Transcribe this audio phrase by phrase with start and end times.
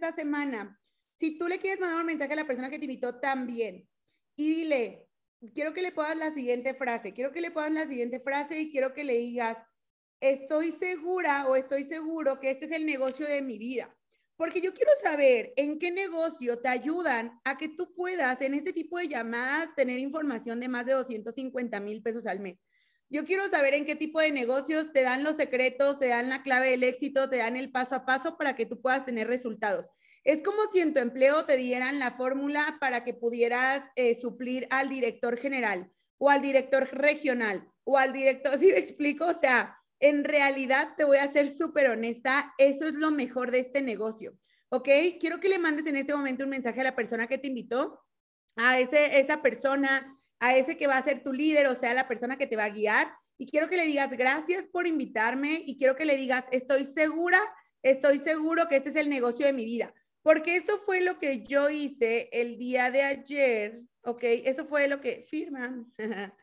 [0.00, 0.80] esta semana,
[1.18, 3.86] si tú le quieres mandar un mensaje a la persona que te invitó también
[4.34, 5.08] y dile,
[5.54, 8.70] quiero que le pongas la siguiente frase, quiero que le pongas la siguiente frase y
[8.70, 9.58] quiero que le digas,
[10.18, 13.94] estoy segura o estoy seguro que este es el negocio de mi vida.
[14.36, 18.72] Porque yo quiero saber en qué negocio te ayudan a que tú puedas en este
[18.72, 22.56] tipo de llamadas tener información de más de 250 mil pesos al mes.
[23.12, 26.44] Yo quiero saber en qué tipo de negocios te dan los secretos, te dan la
[26.44, 29.86] clave del éxito, te dan el paso a paso para que tú puedas tener resultados.
[30.22, 34.68] Es como si en tu empleo te dieran la fórmula para que pudieras eh, suplir
[34.70, 39.26] al director general o al director regional o al director, ¿sí me explico?
[39.26, 43.58] O sea, en realidad te voy a ser súper honesta, eso es lo mejor de
[43.58, 44.88] este negocio, ¿ok?
[45.18, 48.00] Quiero que le mandes en este momento un mensaje a la persona que te invitó,
[48.56, 52.08] a ese, esa persona, a ese que va a ser tu líder, o sea, la
[52.08, 55.78] persona que te va a guiar, y quiero que le digas gracias por invitarme y
[55.78, 57.40] quiero que le digas, estoy segura,
[57.82, 59.94] estoy seguro que este es el negocio de mi vida.
[60.22, 64.22] Porque eso fue lo que yo hice el día de ayer, ¿ok?
[64.44, 65.86] Eso fue lo que, firma,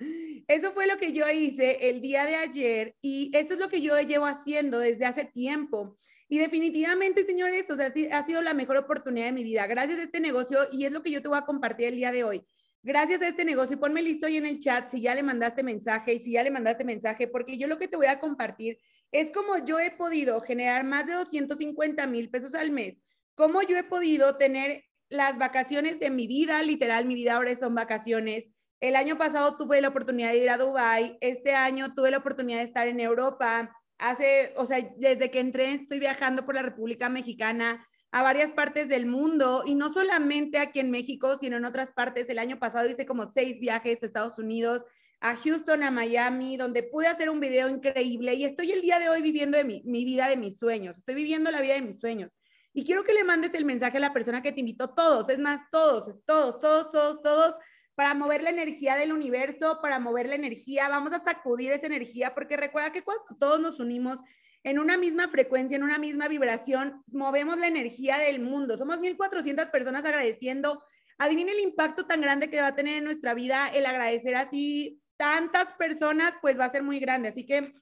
[0.47, 3.81] eso fue lo que yo hice el día de ayer y eso es lo que
[3.81, 5.97] yo llevo haciendo desde hace tiempo.
[6.27, 9.67] Y definitivamente, señores, o sea, ha sido la mejor oportunidad de mi vida.
[9.67, 12.11] Gracias a este negocio y es lo que yo te voy a compartir el día
[12.11, 12.43] de hoy.
[12.87, 16.13] Gracias a este negocio, ponme listo ahí en el chat si ya le mandaste mensaje
[16.13, 18.79] y si ya le mandaste mensaje, porque yo lo que te voy a compartir
[19.11, 23.01] es como yo he podido generar más de 250 mil pesos al mes
[23.35, 27.75] cómo yo he podido tener las vacaciones de mi vida, literal, mi vida ahora son
[27.75, 28.47] vacaciones.
[28.79, 32.59] El año pasado tuve la oportunidad de ir a Dubai, este año tuve la oportunidad
[32.59, 33.69] de estar en Europa.
[33.97, 38.87] Hace, o sea, desde que entré estoy viajando por la República Mexicana a varias partes
[38.87, 42.29] del mundo y no solamente aquí en México, sino en otras partes.
[42.29, 44.85] El año pasado hice como seis viajes a Estados Unidos,
[45.19, 49.09] a Houston, a Miami, donde pude hacer un video increíble y estoy el día de
[49.09, 50.97] hoy viviendo de mi, mi vida de mis sueños.
[50.97, 52.31] Estoy viviendo la vida de mis sueños.
[52.73, 55.39] Y quiero que le mandes el mensaje a la persona que te invitó, todos, es
[55.39, 57.55] más, todos, todos, todos, todos, todos,
[57.95, 62.35] para mover la energía del universo, para mover la energía, vamos a sacudir esa energía,
[62.35, 64.19] porque recuerda que cuando todos nos unimos
[64.63, 68.77] en una misma frecuencia, en una misma vibración, movemos la energía del mundo.
[68.77, 70.83] Somos 1.400 personas agradeciendo.
[71.17, 75.01] Adivina el impacto tan grande que va a tener en nuestra vida el agradecer así
[75.15, 77.29] tantas personas, pues va a ser muy grande.
[77.29, 77.73] Así que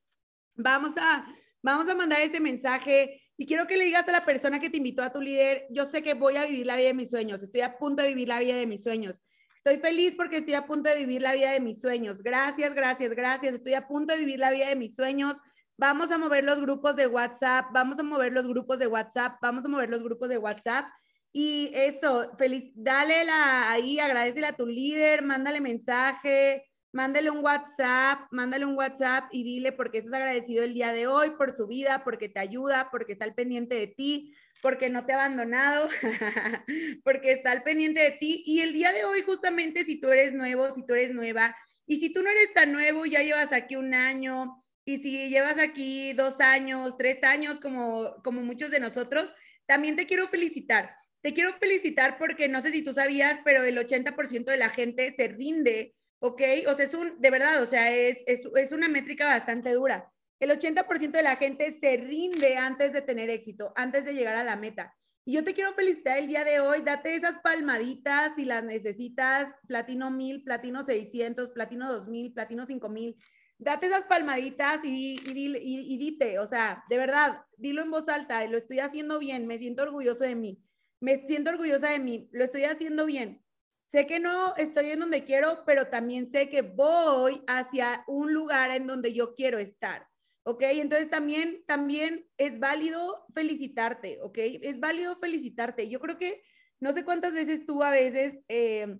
[0.55, 1.25] vamos a,
[1.61, 4.77] vamos a mandar ese mensaje y quiero que le digas a la persona que te
[4.77, 7.43] invitó a tu líder, yo sé que voy a vivir la vida de mis sueños,
[7.43, 9.21] estoy a punto de vivir la vida de mis sueños.
[9.57, 12.21] Estoy feliz porque estoy a punto de vivir la vida de mis sueños.
[12.21, 13.55] Gracias, gracias, gracias.
[13.55, 15.37] Estoy a punto de vivir la vida de mis sueños.
[15.77, 19.65] Vamos a mover los grupos de WhatsApp, vamos a mover los grupos de WhatsApp, vamos
[19.65, 20.85] a mover los grupos de WhatsApp.
[21.33, 28.21] Y eso, feliz, dale la, ahí, agradecele a tu líder, mándale mensaje, mándale un WhatsApp,
[28.31, 31.67] mándale un WhatsApp y dile por qué estás agradecido el día de hoy, por su
[31.67, 35.89] vida, porque te ayuda, porque está al pendiente de ti, porque no te ha abandonado,
[37.03, 38.43] porque está al pendiente de ti.
[38.45, 41.53] Y el día de hoy, justamente, si tú eres nuevo, si tú eres nueva,
[41.85, 45.57] y si tú no eres tan nuevo, ya llevas aquí un año, y si llevas
[45.57, 49.33] aquí dos años, tres años, como, como muchos de nosotros,
[49.65, 50.95] también te quiero felicitar.
[51.21, 55.13] Te quiero felicitar porque no sé si tú sabías, pero el 80% de la gente
[55.17, 56.41] se rinde ¿ok?
[56.67, 60.11] O sea, es un, de verdad, o sea, es, es, es una métrica bastante dura.
[60.39, 64.43] El 80% de la gente se rinde antes de tener éxito, antes de llegar a
[64.43, 64.93] la meta.
[65.23, 69.53] Y yo te quiero felicitar el día de hoy, date esas palmaditas si las necesitas,
[69.67, 73.15] platino 1000, platino 600, platino 2000, platino 5000.
[73.57, 78.45] Date esas palmaditas y, y, y, dite, o sea, de verdad, dilo en voz alta,
[78.47, 80.63] lo estoy haciendo bien, me siento orgulloso de mí,
[80.99, 83.45] me siento orgullosa de mí, lo estoy haciendo bien.
[83.93, 88.71] Sé que no estoy en donde quiero, pero también sé que voy hacia un lugar
[88.71, 90.09] en donde yo quiero estar.
[90.45, 90.61] ¿ok?
[90.73, 94.37] Entonces también, también es válido felicitarte, ¿ok?
[94.61, 95.89] Es válido felicitarte.
[95.89, 96.43] Yo creo que
[96.79, 98.99] no sé cuántas veces tú a veces eh,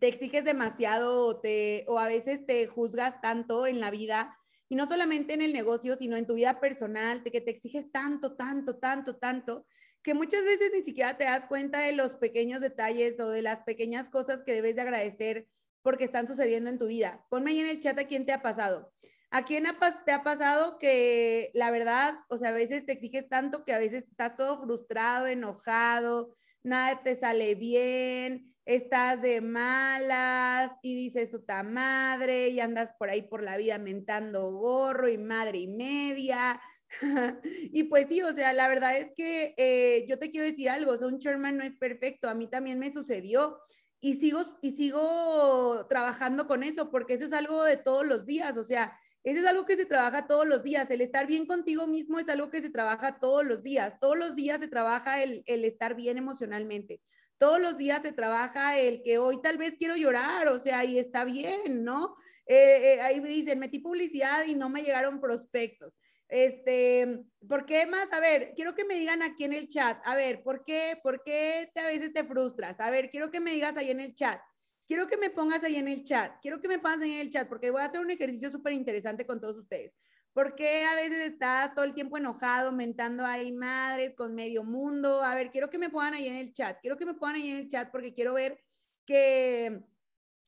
[0.00, 4.36] te exiges demasiado o, te, o a veces te juzgas tanto en la vida,
[4.68, 8.34] y no solamente en el negocio, sino en tu vida personal, que te exiges tanto,
[8.34, 9.66] tanto, tanto, tanto,
[10.02, 13.62] que muchas veces ni siquiera te das cuenta de los pequeños detalles o de las
[13.62, 15.48] pequeñas cosas que debes de agradecer
[15.82, 17.24] porque están sucediendo en tu vida.
[17.30, 18.92] Ponme ahí en el chat a quién te ha pasado.
[19.30, 19.64] ¿A quién
[20.06, 23.78] te ha pasado que la verdad, o sea, a veces te exiges tanto que a
[23.78, 31.62] veces estás todo frustrado, enojado, nada te sale bien, estás de malas y dices puta
[31.62, 36.60] madre y andas por ahí por la vida mentando gorro y madre y media.
[37.72, 40.92] Y pues sí, o sea, la verdad es que eh, yo te quiero decir algo,
[40.92, 43.58] o un Sherman no es perfecto, a mí también me sucedió
[44.00, 48.56] y sigo, y sigo trabajando con eso porque eso es algo de todos los días,
[48.56, 50.88] o sea, Eso es algo que se trabaja todos los días.
[50.90, 53.98] El estar bien contigo mismo es algo que se trabaja todos los días.
[53.98, 57.00] Todos los días se trabaja el, el estar bien emocionalmente.
[57.38, 60.98] Todos los días se trabaja el que hoy tal vez quiero llorar, o sea, y
[60.98, 62.16] está bien, ¿no?
[62.46, 65.98] Eh, eh, ahí dicen, metí publicidad y no me llegaron prospectos.
[66.28, 68.12] Este, ¿por qué más?
[68.12, 71.22] A ver, quiero que me digan aquí en el chat, a ver, ¿por qué, por
[71.22, 72.78] qué te, a veces te frustras?
[72.80, 74.40] A ver, quiero que me digas ahí en el chat.
[74.86, 76.40] Quiero que me pongas ahí en el chat.
[76.42, 78.72] Quiero que me pongas ahí en el chat porque voy a hacer un ejercicio súper
[78.72, 79.92] interesante con todos ustedes.
[80.34, 85.22] ¿Por qué a veces estás todo el tiempo enojado, mentando ahí madres con medio mundo?
[85.22, 86.78] A ver, quiero que me pongan ahí en el chat.
[86.80, 88.60] Quiero que me pongan ahí en el chat porque quiero ver
[89.06, 89.84] que,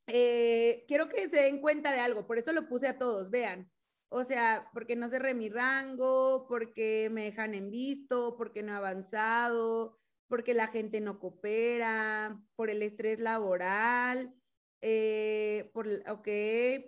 [0.09, 2.27] eh, quiero que se den cuenta de algo.
[2.27, 3.71] Por eso lo puse a todos, vean.
[4.09, 8.77] O sea, porque no cerré mi rango, porque me dejan en visto, porque no he
[8.77, 14.35] avanzado, porque la gente no coopera, por el estrés laboral,
[14.81, 16.29] eh, ok,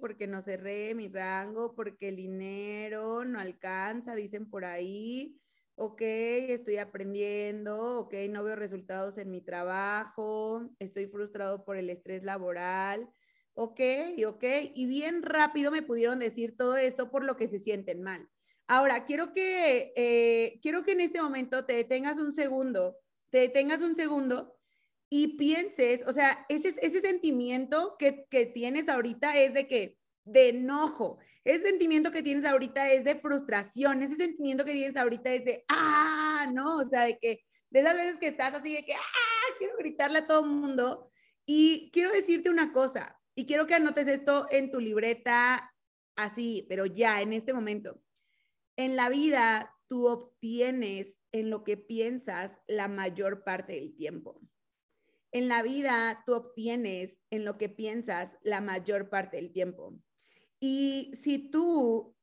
[0.00, 5.40] porque no cerré mi rango, porque el dinero no alcanza, dicen por ahí,
[5.74, 12.24] ok, estoy aprendiendo, ok, no veo resultados en mi trabajo, estoy frustrado por el estrés
[12.24, 13.08] laboral,
[13.54, 13.80] ok,
[14.26, 14.44] ok,
[14.74, 18.28] y bien rápido me pudieron decir todo esto por lo que se sienten mal.
[18.66, 22.98] Ahora, quiero que, eh, quiero que en este momento te detengas un segundo,
[23.30, 24.58] te detengas un segundo
[25.10, 30.50] y pienses, o sea, ese, ese sentimiento que, que tienes ahorita es de que, de
[30.50, 35.44] enojo, ese sentimiento que tienes ahorita es de frustración, ese sentimiento que tienes ahorita es
[35.44, 38.92] de, ah, no, o sea, de que, de esas veces que estás así de que,
[38.92, 41.10] ah, quiero gritarle a todo el mundo.
[41.46, 45.72] Y quiero decirte una cosa, y quiero que anotes esto en tu libreta
[46.16, 48.02] así, pero ya, en este momento.
[48.76, 54.40] En la vida, tú obtienes en lo que piensas la mayor parte del tiempo.
[55.30, 59.98] En la vida tú obtienes en lo que piensas la mayor parte del tiempo.
[60.60, 62.16] Y si tú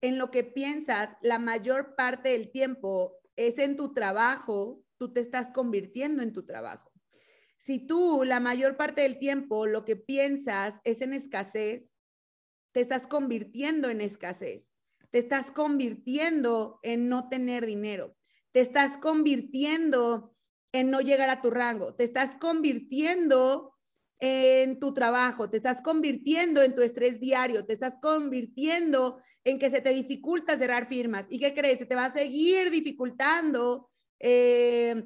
[0.00, 5.20] en lo que piensas la mayor parte del tiempo es en tu trabajo, tú te
[5.20, 6.92] estás convirtiendo en tu trabajo.
[7.58, 11.92] Si tú la mayor parte del tiempo lo que piensas es en escasez,
[12.72, 14.71] te estás convirtiendo en escasez.
[15.12, 18.16] Te estás convirtiendo en no tener dinero.
[18.50, 20.34] Te estás convirtiendo
[20.72, 23.76] en no llegar a tu rango, te estás convirtiendo
[24.18, 29.70] en tu trabajo, te estás convirtiendo en tu estrés diario, te estás convirtiendo en que
[29.70, 31.26] se te dificulta cerrar firmas.
[31.28, 31.78] ¿Y qué crees?
[31.78, 35.04] Se te va a seguir dificultando eh,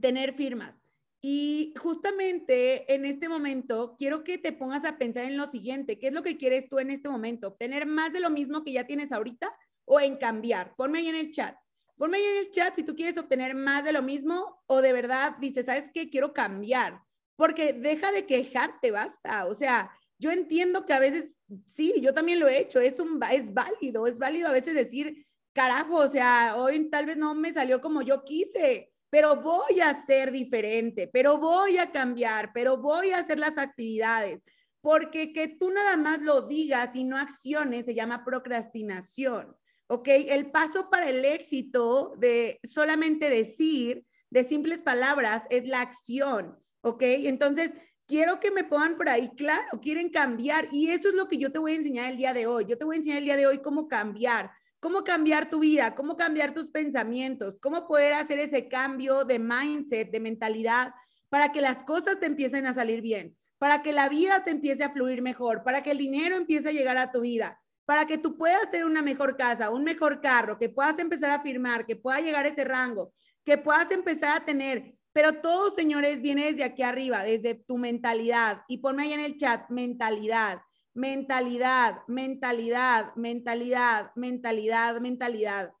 [0.00, 0.79] tener firmas.
[1.22, 6.08] Y justamente en este momento quiero que te pongas a pensar en lo siguiente, ¿qué
[6.08, 7.48] es lo que quieres tú en este momento?
[7.48, 10.74] ¿Obtener más de lo mismo que ya tienes ahorita o en cambiar?
[10.76, 11.56] Ponme ahí en el chat.
[11.96, 14.94] Ponme ahí en el chat si tú quieres obtener más de lo mismo o de
[14.94, 16.08] verdad dices, ¿sabes qué?
[16.08, 17.02] Quiero cambiar.
[17.36, 19.44] Porque deja de quejarte, basta.
[19.46, 21.34] O sea, yo entiendo que a veces,
[21.66, 25.26] sí, yo también lo he hecho, es, un, es válido, es válido a veces decir,
[25.52, 30.06] carajo, o sea, hoy tal vez no me salió como yo quise, pero voy a
[30.06, 34.40] ser diferente, pero voy a cambiar, pero voy a hacer las actividades.
[34.80, 39.54] Porque que tú nada más lo digas y no acciones se llama procrastinación.
[39.90, 40.08] ¿ok?
[40.28, 47.02] El paso para el éxito de solamente decir, de simples palabras, es la acción, ¿ok?
[47.02, 47.72] Entonces,
[48.06, 51.50] quiero que me pongan por ahí, claro, quieren cambiar y eso es lo que yo
[51.50, 52.66] te voy a enseñar el día de hoy.
[52.68, 55.94] Yo te voy a enseñar el día de hoy cómo cambiar, cómo cambiar tu vida,
[55.94, 60.94] cómo cambiar tus pensamientos, cómo poder hacer ese cambio de mindset, de mentalidad,
[61.28, 64.82] para que las cosas te empiecen a salir bien, para que la vida te empiece
[64.82, 67.60] a fluir mejor, para que el dinero empiece a llegar a tu vida
[67.90, 71.42] para que tú puedas tener una mejor casa, un mejor carro, que puedas empezar a
[71.42, 73.12] firmar, que pueda llegar a ese rango,
[73.44, 74.94] que puedas empezar a tener.
[75.12, 78.62] Pero todo, señores, viene desde aquí arriba, desde tu mentalidad.
[78.68, 80.60] Y ponme ahí en el chat, mentalidad,
[80.94, 85.72] mentalidad, mentalidad, mentalidad, mentalidad, mentalidad.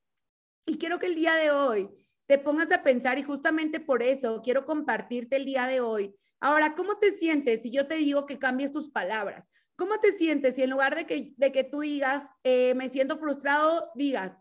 [0.66, 1.90] Y quiero que el día de hoy
[2.26, 6.14] te pongas a pensar y justamente por eso quiero compartirte el día de hoy.
[6.38, 9.46] Ahora, ¿cómo te sientes si yo te digo que cambies tus palabras?
[9.76, 13.18] ¿Cómo te sientes si en lugar de que, de que tú digas, eh, me siento
[13.18, 14.32] frustrado, digas,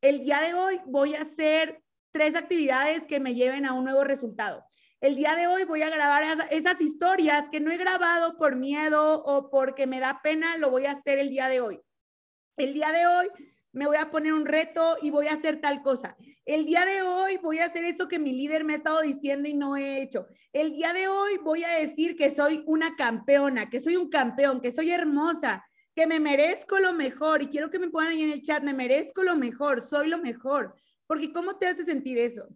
[0.00, 4.04] el día de hoy voy a hacer tres actividades que me lleven a un nuevo
[4.04, 4.64] resultado?
[5.02, 9.20] El día de hoy voy a grabar esas historias que no he grabado por miedo
[9.24, 11.80] o porque me da pena, lo voy a hacer el día de hoy.
[12.56, 13.26] El día de hoy
[13.72, 16.16] me voy a poner un reto y voy a hacer tal cosa.
[16.44, 19.48] El día de hoy voy a hacer eso que mi líder me ha estado diciendo
[19.48, 20.28] y no he hecho.
[20.52, 24.60] El día de hoy voy a decir que soy una campeona, que soy un campeón,
[24.60, 25.66] que soy hermosa,
[25.96, 27.42] que me merezco lo mejor.
[27.42, 30.18] Y quiero que me pongan ahí en el chat, me merezco lo mejor, soy lo
[30.18, 30.76] mejor.
[31.08, 32.46] Porque ¿cómo te hace sentir eso?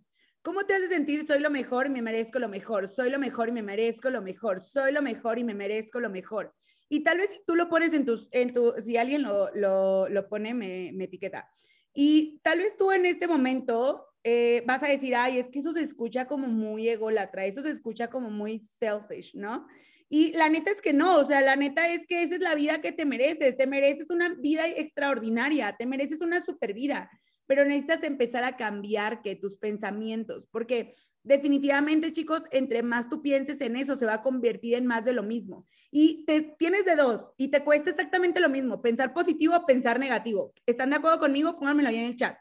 [0.47, 1.27] ¿Cómo te hace sentir?
[1.27, 2.87] Soy lo mejor y me merezco lo mejor.
[2.87, 4.61] Soy lo mejor y me merezco lo mejor.
[4.61, 6.55] Soy lo mejor y me merezco lo mejor.
[6.89, 10.09] Y tal vez si tú lo pones en tus, en tu, si alguien lo, lo,
[10.09, 11.51] lo pone, me, me, etiqueta.
[11.93, 15.73] Y tal vez tú en este momento eh, vas a decir, ay, es que eso
[15.73, 19.67] se escucha como muy ególatra, eso se escucha como muy selfish, ¿no?
[20.09, 22.55] Y la neta es que no, o sea, la neta es que esa es la
[22.55, 27.11] vida que te mereces, te mereces una vida extraordinaria, te mereces una super vida
[27.47, 33.61] pero necesitas empezar a cambiar que tus pensamientos, porque definitivamente, chicos, entre más tú pienses
[33.61, 35.67] en eso, se va a convertir en más de lo mismo.
[35.91, 39.99] Y te tienes de dos y te cuesta exactamente lo mismo, pensar positivo o pensar
[39.99, 40.53] negativo.
[40.67, 41.57] ¿Están de acuerdo conmigo?
[41.59, 42.37] Pónganmelo ahí en el chat.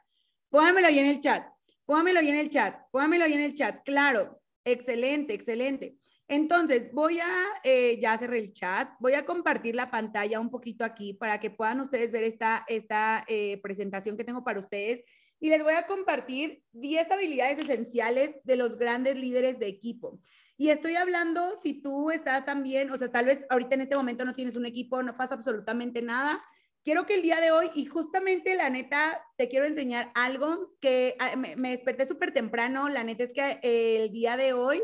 [0.50, 1.48] Pónganmelo ahí en el chat.
[1.86, 2.76] Pónganmelo ahí en el chat.
[2.92, 3.84] Pónganmelo ahí en el chat.
[3.84, 4.42] Claro.
[4.68, 5.96] Excelente, excelente.
[6.28, 10.84] Entonces, voy a, eh, ya cerré el chat, voy a compartir la pantalla un poquito
[10.84, 15.04] aquí para que puedan ustedes ver esta, esta eh, presentación que tengo para ustedes
[15.40, 20.20] y les voy a compartir 10 habilidades esenciales de los grandes líderes de equipo.
[20.58, 24.26] Y estoy hablando, si tú estás también, o sea, tal vez ahorita en este momento
[24.26, 26.44] no tienes un equipo, no pasa absolutamente nada.
[26.84, 31.16] Quiero que el día de hoy, y justamente la neta, te quiero enseñar algo que
[31.20, 32.90] ah, me, me desperté súper temprano.
[32.90, 34.82] La neta es que el día de hoy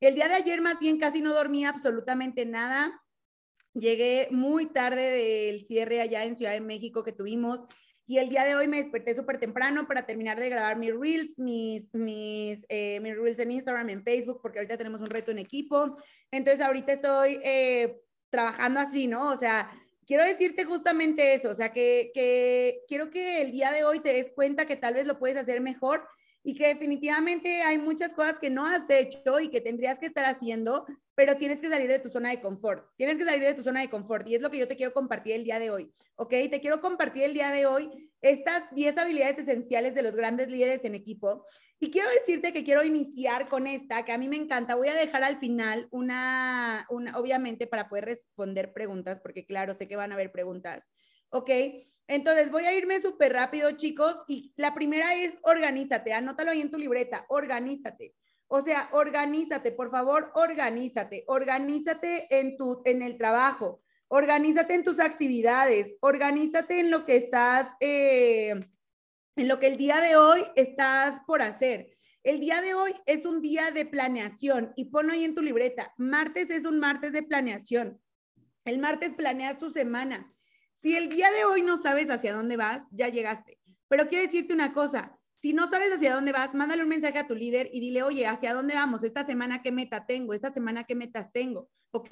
[0.00, 3.02] el día de ayer más bien casi no dormía absolutamente nada.
[3.74, 7.60] Llegué muy tarde del cierre allá en Ciudad de México que tuvimos
[8.08, 11.38] y el día de hoy me desperté súper temprano para terminar de grabar mis reels,
[11.40, 15.40] mis, mis, eh, mis reels en Instagram, en Facebook, porque ahorita tenemos un reto en
[15.40, 15.96] equipo.
[16.30, 17.96] Entonces ahorita estoy eh,
[18.30, 19.30] trabajando así, ¿no?
[19.30, 19.72] O sea,
[20.06, 24.12] quiero decirte justamente eso, o sea, que, que quiero que el día de hoy te
[24.12, 26.06] des cuenta que tal vez lo puedes hacer mejor
[26.46, 30.24] y que definitivamente hay muchas cosas que no has hecho y que tendrías que estar
[30.24, 30.86] haciendo,
[31.16, 32.86] pero tienes que salir de tu zona de confort.
[32.96, 34.92] Tienes que salir de tu zona de confort y es lo que yo te quiero
[34.94, 36.30] compartir el día de hoy, ¿ok?
[36.48, 40.84] Te quiero compartir el día de hoy estas 10 habilidades esenciales de los grandes líderes
[40.84, 41.44] en equipo.
[41.80, 44.76] Y quiero decirte que quiero iniciar con esta, que a mí me encanta.
[44.76, 49.88] Voy a dejar al final una, una obviamente para poder responder preguntas, porque claro, sé
[49.88, 50.84] que van a haber preguntas,
[51.30, 51.50] ¿ok?
[52.08, 54.22] Entonces voy a irme súper rápido, chicos.
[54.28, 58.14] Y la primera es organízate, anótalo ahí en tu libreta, organízate.
[58.48, 65.00] O sea, organízate, por favor, organízate, organízate en, tu, en el trabajo, organízate en tus
[65.00, 68.54] actividades, organízate en lo que estás, eh,
[69.34, 71.90] en lo que el día de hoy estás por hacer.
[72.22, 75.92] El día de hoy es un día de planeación y ponlo ahí en tu libreta.
[75.96, 78.00] Martes es un martes de planeación.
[78.64, 80.35] El martes planeas tu semana.
[80.80, 83.58] Si el día de hoy no sabes hacia dónde vas, ya llegaste.
[83.88, 87.26] Pero quiero decirte una cosa, si no sabes hacia dónde vas, mándale un mensaje a
[87.26, 89.04] tu líder y dile, oye, ¿hacia dónde vamos?
[89.04, 90.32] Esta semana, ¿qué meta tengo?
[90.32, 91.70] Esta semana, ¿qué metas tengo?
[91.90, 92.08] ¿Ok?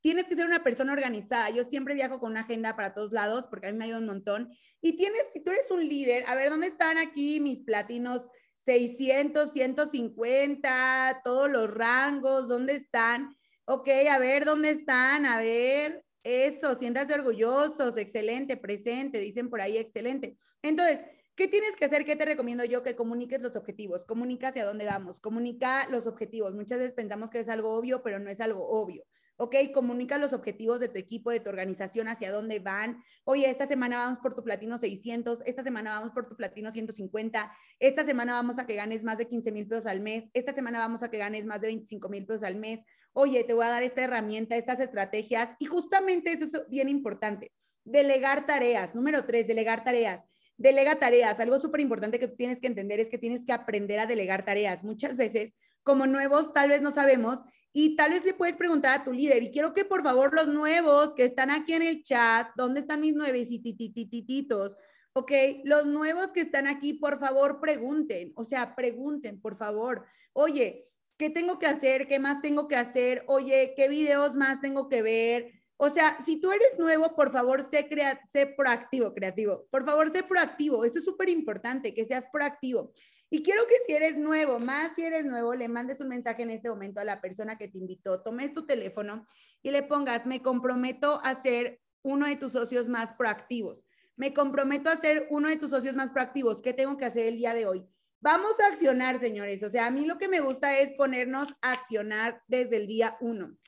[0.00, 1.50] Tienes que ser una persona organizada.
[1.50, 4.06] Yo siempre viajo con una agenda para todos lados porque a mí me ayuda un
[4.06, 4.50] montón.
[4.80, 8.22] Y tienes, si tú eres un líder, a ver, ¿dónde están aquí mis platinos
[8.64, 12.48] 600, 150, todos los rangos?
[12.48, 13.36] ¿Dónde están?
[13.66, 15.26] Ok, a ver, ¿dónde están?
[15.26, 20.36] A ver, eso, siéntase orgullosos, excelente, presente, dicen por ahí, excelente.
[20.62, 21.00] Entonces,
[21.36, 22.04] ¿qué tienes que hacer?
[22.04, 22.82] ¿Qué te recomiendo yo?
[22.82, 26.54] Que comuniques los objetivos, comunica hacia dónde vamos, comunica los objetivos.
[26.54, 29.04] Muchas veces pensamos que es algo obvio, pero no es algo obvio.
[29.36, 29.56] ¿ok?
[29.72, 33.02] Comunica los objetivos de tu equipo, de tu organización, hacia dónde van.
[33.24, 37.52] Oye, esta semana vamos por tu platino 600, esta semana vamos por tu platino 150,
[37.78, 40.78] esta semana vamos a que ganes más de 15 mil pesos al mes, esta semana
[40.78, 42.80] vamos a que ganes más de 25 mil pesos al mes
[43.14, 45.50] oye, te voy a dar esta herramienta, estas estrategias.
[45.58, 47.52] Y justamente eso es bien importante.
[47.84, 48.94] Delegar tareas.
[48.94, 50.22] Número tres, delegar tareas.
[50.56, 51.40] Delega tareas.
[51.40, 54.44] Algo súper importante que tú tienes que entender es que tienes que aprender a delegar
[54.44, 54.84] tareas.
[54.84, 57.42] Muchas veces, como nuevos, tal vez no sabemos
[57.72, 59.42] y tal vez le puedes preguntar a tu líder.
[59.42, 63.00] Y quiero que por favor los nuevos que están aquí en el chat, ¿dónde están
[63.00, 64.76] mis nuevecititititos?
[65.12, 65.32] Ok,
[65.64, 68.32] los nuevos que están aquí, por favor, pregunten.
[68.34, 70.04] O sea, pregunten, por favor.
[70.32, 72.08] Oye, ¿Qué tengo que hacer?
[72.08, 73.22] ¿Qué más tengo que hacer?
[73.28, 75.52] Oye, ¿qué videos más tengo que ver?
[75.76, 77.88] O sea, si tú eres nuevo, por favor, sé,
[78.32, 79.66] sé proactivo, creativo.
[79.70, 80.84] Por favor, sé proactivo.
[80.84, 82.92] Eso es súper importante, que seas proactivo.
[83.30, 86.50] Y quiero que si eres nuevo, más si eres nuevo, le mandes un mensaje en
[86.50, 89.26] este momento a la persona que te invitó, tomes tu teléfono
[89.62, 93.84] y le pongas, me comprometo a ser uno de tus socios más proactivos.
[94.16, 96.62] Me comprometo a ser uno de tus socios más proactivos.
[96.62, 97.88] ¿Qué tengo que hacer el día de hoy?
[98.24, 99.62] Vamos a accionar, señores.
[99.62, 103.18] O sea, a mí lo que me gusta es ponernos a accionar desde el día
[103.20, 103.58] uno.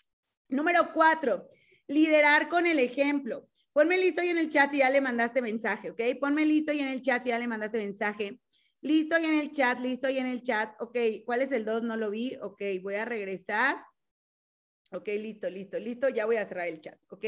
[0.49, 1.51] Número cuatro,
[1.89, 3.51] liderar con el ejemplo.
[3.75, 6.01] Ponme listo y en el chat si ya le mandaste mensaje, ¿ok?
[6.19, 8.41] Ponme listo y en el chat si ya le mandaste mensaje.
[8.81, 10.75] Listo y en el chat, listo y en el chat.
[10.81, 10.97] Ok,
[11.27, 11.83] ¿cuál es el 2?
[11.83, 12.39] No lo vi.
[12.41, 13.77] Ok, voy a regresar.
[14.91, 16.09] Ok, listo, listo, listo.
[16.09, 17.27] Ya voy a cerrar el chat, ¿ok?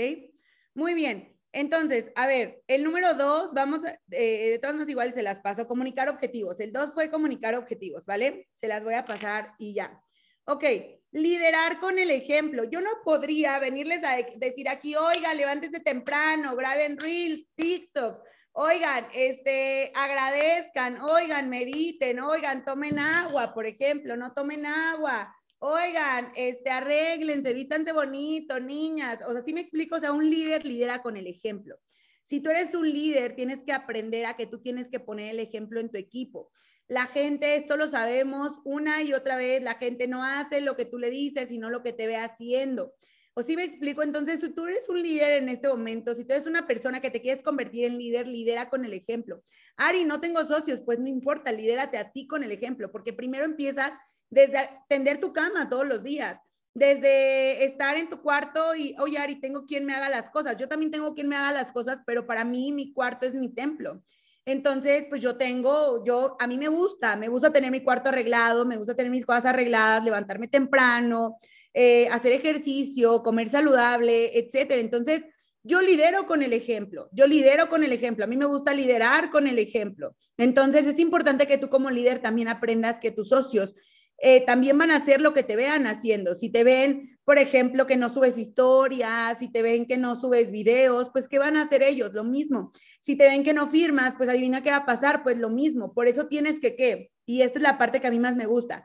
[0.73, 1.38] Muy bien.
[1.59, 3.81] Entonces, a ver, el número dos, vamos,
[4.13, 6.61] eh, de todas maneras igual se las paso, comunicar objetivos.
[6.61, 8.49] El dos fue comunicar objetivos, ¿vale?
[8.61, 10.01] Se las voy a pasar y ya.
[10.45, 10.65] Ok,
[11.11, 12.63] liderar con el ejemplo.
[12.63, 18.23] Yo no podría venirles a decir aquí, oiga, levántese temprano, graben reels, TikTok,
[18.53, 26.71] oigan, este, agradezcan, oigan, mediten, oigan, tomen agua, por ejemplo, no tomen agua, oigan, este,
[26.71, 29.21] arréglense, vístanse bonito, niñas.
[29.27, 31.77] O sea, si me explico, o sea, un líder lidera con el ejemplo.
[32.25, 35.41] Si tú eres un líder, tienes que aprender a que tú tienes que poner el
[35.41, 36.51] ejemplo en tu equipo.
[36.87, 40.85] La gente, esto lo sabemos una y otra vez, la gente no hace lo que
[40.85, 42.95] tú le dices, sino lo que te ve haciendo.
[43.35, 46.33] O si me explico, entonces, si tú eres un líder en este momento, si tú
[46.33, 49.43] eres una persona que te quieres convertir en líder, lidera con el ejemplo.
[49.77, 53.45] Ari, no tengo socios, pues no importa, lidérate a ti con el ejemplo, porque primero
[53.45, 53.93] empiezas
[54.31, 56.39] desde tender tu cama todos los días,
[56.75, 60.57] desde estar en tu cuarto y, oye, Ari, tengo quien me haga las cosas.
[60.57, 63.49] Yo también tengo quien me haga las cosas, pero para mí mi cuarto es mi
[63.49, 64.03] templo.
[64.45, 68.65] Entonces, pues yo tengo, yo, a mí me gusta, me gusta tener mi cuarto arreglado,
[68.65, 71.39] me gusta tener mis cosas arregladas, levantarme temprano,
[71.75, 74.81] eh, hacer ejercicio, comer saludable, etcétera.
[74.81, 75.25] Entonces,
[75.63, 79.31] yo lidero con el ejemplo, yo lidero con el ejemplo, a mí me gusta liderar
[79.31, 80.17] con el ejemplo.
[80.39, 83.75] Entonces, es importante que tú como líder también aprendas que tus socios
[84.21, 86.35] eh, también van a hacer lo que te vean haciendo.
[86.35, 90.51] Si te ven, por ejemplo, que no subes historias, si te ven que no subes
[90.51, 92.13] videos, pues ¿qué van a hacer ellos?
[92.13, 92.73] Lo mismo.
[93.01, 95.95] Si te ven que no firmas, pues adivina qué va a pasar, pues lo mismo.
[95.95, 97.11] Por eso tienes que, ¿qué?
[97.27, 98.85] Y esta es la parte que a mí más me gusta.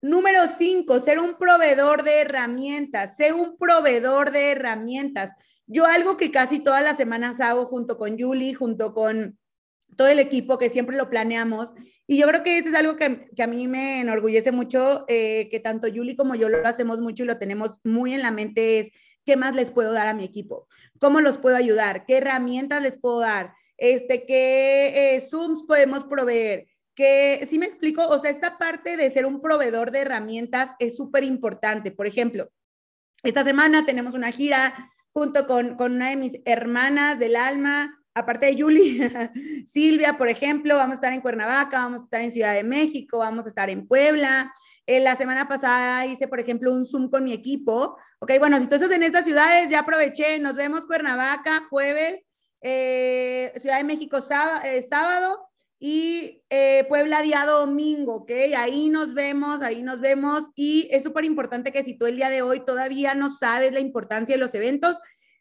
[0.00, 5.32] Número cinco, ser un proveedor de herramientas, ser un proveedor de herramientas.
[5.66, 9.38] Yo algo que casi todas las semanas hago junto con Julie, junto con
[9.96, 11.72] todo el equipo, que siempre lo planeamos,
[12.06, 15.48] y yo creo que eso es algo que, que a mí me enorgullece mucho, eh,
[15.50, 18.78] que tanto Julie como yo lo hacemos mucho y lo tenemos muy en la mente,
[18.78, 18.90] es
[19.24, 20.68] qué más les puedo dar a mi equipo,
[21.00, 26.68] cómo los puedo ayudar, qué herramientas les puedo dar, este, qué eh, Zooms podemos proveer,
[26.94, 30.96] que si me explico, o sea, esta parte de ser un proveedor de herramientas es
[30.96, 31.90] súper importante.
[31.90, 32.48] Por ejemplo,
[33.22, 38.46] esta semana tenemos una gira junto con, con una de mis hermanas del alma, aparte
[38.46, 39.10] de Julie,
[39.66, 43.18] Silvia, por ejemplo, vamos a estar en Cuernavaca, vamos a estar en Ciudad de México,
[43.18, 44.52] vamos a estar en Puebla.
[44.86, 47.98] Eh, la semana pasada hice, por ejemplo, un Zoom con mi equipo.
[48.20, 50.38] Ok, bueno, si tú estás en estas ciudades, ya aproveché.
[50.38, 52.26] Nos vemos Cuernavaca, jueves,
[52.62, 54.18] eh, Ciudad de México,
[54.64, 56.42] eh, sábado, y
[56.88, 58.30] Puebla día domingo, ¿ok?
[58.56, 60.44] Ahí nos vemos, ahí nos vemos.
[60.54, 63.80] Y es súper importante que si tú el día de hoy todavía no sabes la
[63.80, 64.96] importancia de los eventos,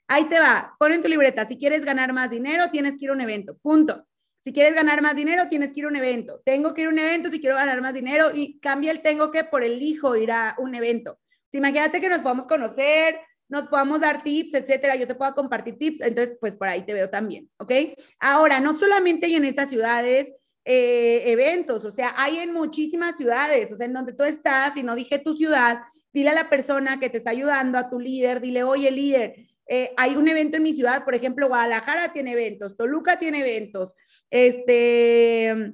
[0.08, 3.10] Ahí te va, pon en tu libreta, si quieres ganar más dinero, tienes que ir
[3.10, 4.06] a un evento, punto.
[4.41, 6.39] Si quieres ganar más dinero, tienes que ir a un evento.
[6.46, 9.32] Tengo que ir a un evento si quiero ganar más dinero y cambia el tengo
[9.32, 11.18] que por el hijo ir a un evento.
[11.52, 14.96] imagínate que nos podamos conocer, nos podamos dar tips, etcétera.
[14.96, 17.72] Yo te puedo compartir tips, entonces, pues por ahí te veo también, ¿ok?
[18.20, 20.28] Ahora, no solamente hay en estas ciudades
[20.63, 24.84] eh, eventos, o sea, hay en muchísimas ciudades, o sea, en donde tú estás, y
[24.84, 25.80] no dije tu ciudad,
[26.12, 29.36] dile a la persona que te está ayudando, a tu líder, dile, oye, líder,
[29.67, 33.95] eh, hay un evento en mi ciudad, por ejemplo, Guadalajara tiene eventos, Toluca tiene eventos,
[34.30, 35.73] este,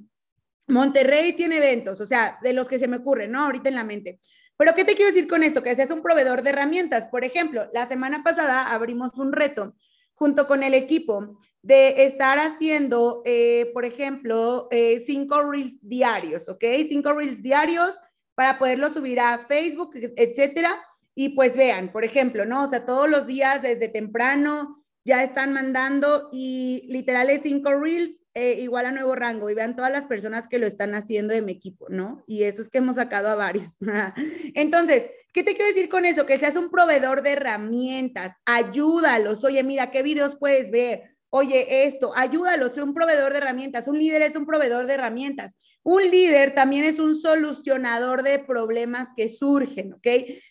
[0.68, 3.44] Monterrey tiene eventos, o sea, de los que se me ocurren, ¿no?
[3.44, 4.20] Ahorita en la mente.
[4.56, 5.64] Pero, ¿qué te quiero decir con esto?
[5.64, 7.08] Que seas un proveedor de herramientas.
[7.08, 9.76] Por ejemplo, la semana pasada abrimos un reto
[10.14, 16.64] junto con el equipo de estar haciendo, eh, por ejemplo, eh, cinco reels diarios, ¿ok?
[16.88, 17.92] Cinco reels diarios
[18.36, 20.80] para poderlo subir a Facebook, etcétera
[21.16, 22.66] y pues vean, por ejemplo, ¿no?
[22.66, 28.22] O sea, todos los días desde temprano ya están mandando y literal es cinco reels
[28.34, 31.42] eh, igual a nuevo rango y vean todas las personas que lo están haciendo de
[31.42, 32.24] mi equipo, ¿no?
[32.28, 33.78] Y eso es que hemos sacado a varios.
[34.56, 36.26] Entonces, ¿qué te quiero decir con eso?
[36.26, 39.44] Que seas un proveedor de herramientas, ayúdalos.
[39.44, 41.11] Oye, mira, ¿qué videos puedes ver?
[41.34, 43.88] Oye, esto, ayúdalos, sé un proveedor de herramientas.
[43.88, 45.56] Un líder es un proveedor de herramientas.
[45.82, 50.08] Un líder también es un solucionador de problemas que surgen, ¿ok?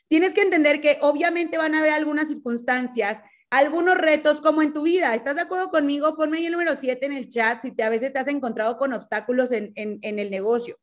[0.09, 4.83] Tienes que entender que obviamente van a haber algunas circunstancias, algunos retos como en tu
[4.85, 5.15] vida.
[5.15, 6.17] ¿Estás de acuerdo conmigo?
[6.17, 8.79] Ponme ahí el número 7 en el chat si te, a veces te has encontrado
[8.79, 10.79] con obstáculos en, el negocio.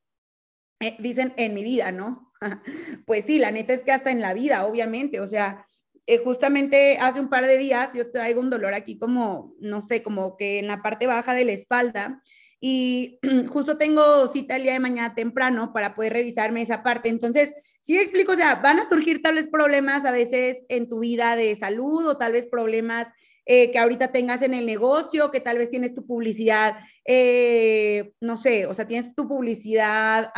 [0.80, 2.32] Eh, dicen en mi vida, ¿no?
[3.08, 5.66] pues sí, la neta es que hasta en la vida, obviamente, o sea,
[6.08, 10.02] eh, justamente hace un par de días yo traigo un dolor aquí como, no sé,
[10.02, 12.24] como que en la parte baja de la espalda
[12.60, 17.10] y justo tengo cita el día de mañana temprano para poder revisarme esa parte.
[17.10, 21.00] Entonces, si explico, o sea, van a surgir tal vez problemas a veces en tu
[21.00, 23.08] vida de salud o tal vez problemas
[23.46, 28.36] eh, que ahorita tengas en el negocio, que tal vez tienes tu publicidad, eh, no
[28.36, 30.32] sé, o sea, tienes tu publicidad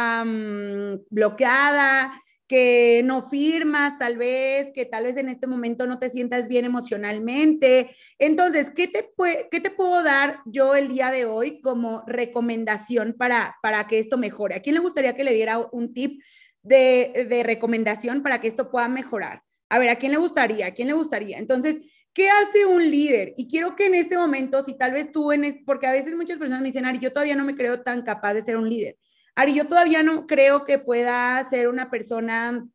[1.09, 2.13] bloqueada,
[2.49, 6.65] que no firmas, tal vez, que tal vez en este momento no te sientas bien
[6.65, 7.91] emocionalmente.
[8.17, 13.99] Entonces, ¿qué te, puedo dar yo el día de hoy como recomendación para, para que
[13.99, 14.55] esto mejore?
[14.55, 16.23] ¿A quién le gustaría que le diera un tip
[16.63, 19.43] de, de recomendación para que esto pueda mejorar?
[19.69, 20.65] A ver, ¿a quién le gustaría?
[20.65, 21.37] ¿A quién le gustaría?
[21.37, 21.81] Entonces,
[22.13, 23.35] ¿qué hace un líder?
[23.37, 26.39] Y quiero que en este momento, si tal vez tú, en porque a veces muchas
[26.39, 28.97] personas me dicen, Ari, yo todavía no me creo tan capaz de ser un líder.
[29.35, 32.67] Ari, yo todavía no creo que pueda ser una persona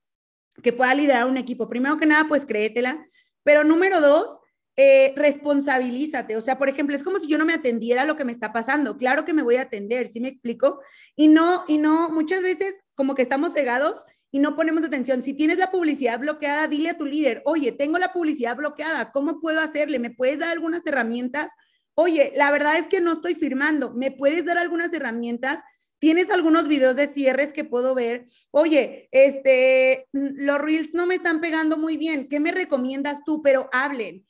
[0.62, 1.68] que pueda liderar un equipo.
[1.68, 3.04] Primero que nada, pues créetela.
[3.42, 4.40] Pero número dos,
[4.76, 6.36] eh, responsabilízate.
[6.36, 8.32] O sea, por ejemplo, es como si yo no me atendiera a lo que me
[8.32, 8.96] está pasando.
[8.96, 10.80] Claro que me voy a atender, ¿sí me explico?
[11.14, 15.22] Y no, y no, muchas veces como que estamos cegados y no ponemos atención.
[15.22, 19.40] Si tienes la publicidad bloqueada, dile a tu líder, oye, tengo la publicidad bloqueada, ¿cómo
[19.40, 20.00] puedo hacerle?
[20.00, 21.52] ¿Me puedes dar algunas herramientas?
[21.94, 25.60] Oye, la verdad es que no estoy firmando, ¿me puedes dar algunas herramientas?
[25.98, 28.26] Tienes algunos videos de cierres que puedo ver.
[28.50, 32.28] Oye, este, los reels no me están pegando muy bien.
[32.28, 33.42] ¿Qué me recomiendas tú?
[33.42, 34.24] Pero hablen.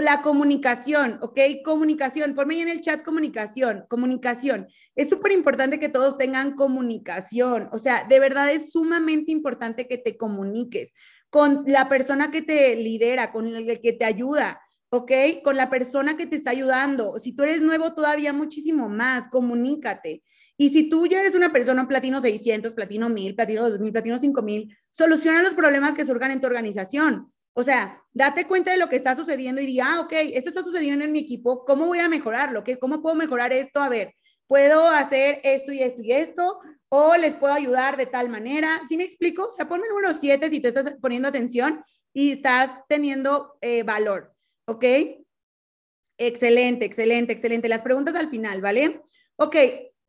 [0.00, 1.38] La comunicación, ¿ok?
[1.64, 2.34] Comunicación.
[2.34, 4.68] Ponme ahí en el chat comunicación, comunicación.
[4.94, 7.68] Es súper importante que todos tengan comunicación.
[7.72, 10.94] O sea, de verdad es sumamente importante que te comuniques
[11.28, 14.60] con la persona que te lidera, con el que te ayuda.
[14.90, 15.12] ¿ok?
[15.44, 17.18] Con la persona que te está ayudando.
[17.18, 20.22] Si tú eres nuevo, todavía muchísimo más, comunícate.
[20.60, 24.76] Y si tú ya eres una persona platino 600, platino 1000, platino 2000, platino 5000,
[24.90, 27.32] soluciona los problemas que surjan en tu organización.
[27.54, 30.62] O sea, date cuenta de lo que está sucediendo y di, ah, ok, esto está
[30.62, 32.62] sucediendo en mi equipo, ¿cómo voy a mejorarlo?
[32.62, 33.80] ¿Qué, ¿Cómo puedo mejorar esto?
[33.80, 34.14] A ver,
[34.46, 36.60] ¿puedo hacer esto y esto y esto?
[36.90, 38.82] ¿O les puedo ayudar de tal manera?
[38.86, 39.46] ¿Sí me explico?
[39.46, 43.82] O sea, ponme el número 7 si te estás poniendo atención y estás teniendo eh,
[43.82, 44.34] valor,
[44.66, 44.84] ¿ok?
[46.18, 47.66] Excelente, excelente, excelente.
[47.70, 49.00] Las preguntas al final, ¿vale?
[49.36, 49.56] Ok,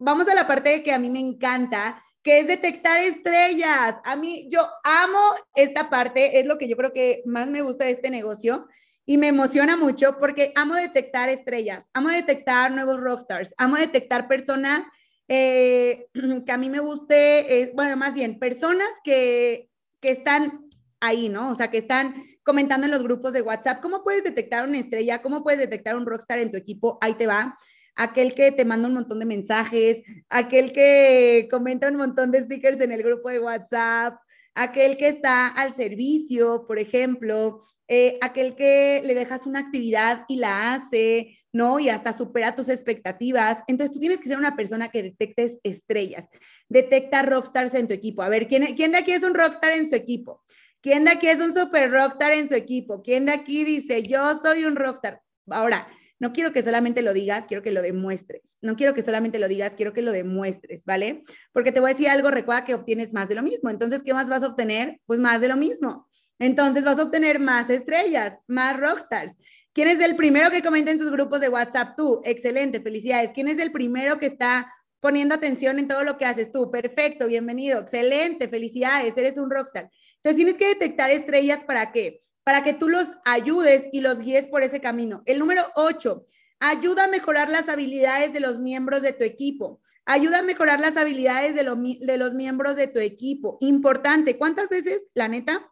[0.02, 3.96] vamos a la parte que a mí me encanta, que es detectar estrellas.
[4.04, 5.20] A mí, yo amo
[5.56, 8.68] esta parte, es lo que yo creo que más me gusta de este negocio
[9.06, 14.82] y me emociona mucho porque amo detectar estrellas, amo detectar nuevos rockstars, amo detectar personas
[15.28, 16.08] eh,
[16.46, 20.68] que a mí me guste, eh, bueno, más bien, personas que, que están
[21.00, 21.52] ahí, ¿no?
[21.52, 23.82] O sea, que están comentando en los grupos de WhatsApp.
[23.82, 25.22] ¿Cómo puedes detectar una estrella?
[25.22, 26.98] ¿Cómo puedes detectar un rockstar en tu equipo?
[27.02, 27.56] Ahí te va
[27.96, 32.80] aquel que te manda un montón de mensajes, aquel que comenta un montón de stickers
[32.82, 34.16] en el grupo de WhatsApp,
[34.56, 40.38] aquel que está al servicio, por ejemplo, eh, aquel que le dejas una actividad y
[40.38, 41.80] la hace, ¿no?
[41.80, 43.60] Y hasta supera tus expectativas.
[43.68, 46.28] Entonces tú tienes que ser una persona que detectes estrellas,
[46.70, 48.22] detecta rockstars en tu equipo.
[48.22, 50.42] A ver, ¿quién, quién de aquí es un rockstar en su equipo?
[50.82, 53.04] ¿Quién de aquí es un super rockstar en su equipo?
[53.04, 55.22] ¿Quién de aquí dice, yo soy un rockstar?
[55.48, 55.88] Ahora,
[56.22, 58.56] no quiero que solamente lo digas, quiero que lo demuestres.
[58.62, 61.24] No quiero que solamente lo digas, quiero que lo demuestres, ¿vale?
[61.52, 63.72] Porque te voy a decir algo, recuerda que obtienes más de lo mismo.
[63.72, 65.02] Entonces, ¿qué más vas a obtener?
[65.08, 66.08] Pues más de lo mismo.
[66.38, 69.34] Entonces vas a obtener más estrellas, más rockstars.
[69.74, 71.96] ¿Quién es el primero que comenta en sus grupos de WhatsApp?
[71.98, 73.32] Tú, excelente, felicidades.
[73.34, 76.70] ¿Quién es el primero que está poniendo atención en todo lo que haces tú?
[76.70, 79.90] Perfecto, bienvenido, excelente, felicidades, eres un rockstar.
[80.18, 82.22] Entonces tienes que detectar estrellas para qué?
[82.52, 85.24] Para que tú los ayudes y los guíes por ese camino.
[85.26, 86.26] El número ocho,
[86.60, 89.80] ayuda a mejorar las habilidades de los miembros de tu equipo.
[90.04, 91.64] Ayuda a mejorar las habilidades de,
[92.02, 93.58] de los miembros de tu equipo.
[93.62, 95.72] Importante, ¿cuántas veces, la neta,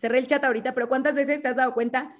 [0.00, 2.10] cerré el chat ahorita, pero cuántas veces te has dado cuenta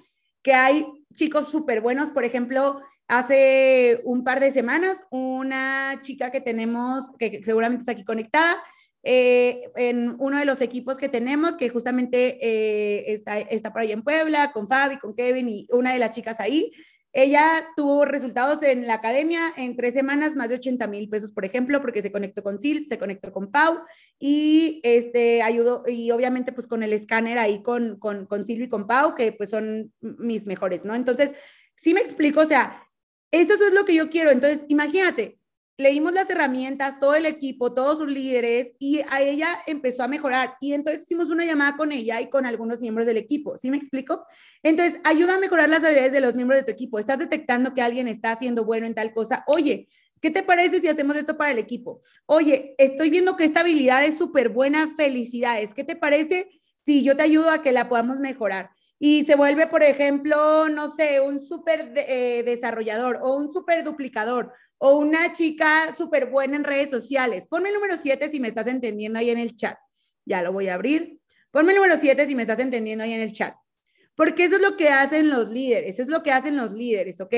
[0.43, 2.11] que hay chicos súper buenos?
[2.11, 8.05] Por ejemplo, hace un par de semanas, una chica que tenemos, que seguramente está aquí
[8.05, 8.55] conectada,
[9.03, 13.91] eh, en uno de los equipos que tenemos, que justamente eh, está, está por ahí
[13.91, 16.71] en Puebla, con Fabi, con Kevin y una de las chicas ahí.
[17.11, 21.43] Ella tuvo resultados en la academia en tres semanas, más de 80 mil pesos, por
[21.43, 23.79] ejemplo, porque se conectó con Sil, se conectó con Pau
[24.19, 28.69] y este, ayudó, y obviamente pues con el escáner ahí con, con, con Silvio y
[28.69, 30.93] con Pau, que pues son mis mejores, ¿no?
[30.93, 31.33] Entonces,
[31.75, 32.83] sí me explico, o sea,
[33.31, 34.29] eso es lo que yo quiero.
[34.29, 35.38] Entonces, imagínate,
[35.79, 40.55] leímos las herramientas, todo el equipo, todos sus líderes, y a ella empezó a mejorar.
[40.59, 43.57] Y entonces hicimos una llamada con ella y con algunos miembros del equipo.
[43.57, 44.25] ¿Sí me explico?
[44.61, 46.99] Entonces, ayuda a mejorar las habilidades de los miembros de tu equipo.
[46.99, 49.43] Estás detectando que alguien está haciendo bueno en tal cosa.
[49.47, 49.87] Oye,
[50.21, 52.01] ¿Qué te parece si hacemos esto para el equipo?
[52.25, 55.73] Oye, estoy viendo que esta habilidad es súper buena, felicidades.
[55.73, 56.49] ¿Qué te parece
[56.85, 58.71] si yo te ayudo a que la podamos mejorar?
[58.99, 64.53] Y se vuelve, por ejemplo, no sé, un súper eh, desarrollador o un súper duplicador
[64.77, 67.47] o una chica súper buena en redes sociales.
[67.47, 69.77] Ponme el número 7 si me estás entendiendo ahí en el chat.
[70.25, 71.19] Ya lo voy a abrir.
[71.51, 73.55] Ponme el número 7 si me estás entendiendo ahí en el chat.
[74.15, 77.21] Porque eso es lo que hacen los líderes, eso es lo que hacen los líderes,
[77.21, 77.33] ¿ok?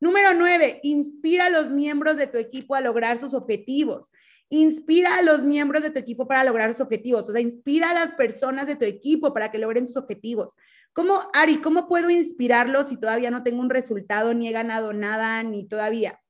[0.00, 4.10] Número 9, inspira a los miembros de tu equipo a lograr sus objetivos.
[4.50, 7.28] Inspira a los miembros de tu equipo para lograr sus objetivos.
[7.28, 10.54] O sea, inspira a las personas de tu equipo para que logren sus objetivos.
[10.92, 15.42] ¿Cómo, Ari, cómo puedo inspirarlos si todavía no tengo un resultado, ni he ganado nada,
[15.42, 16.20] ni todavía?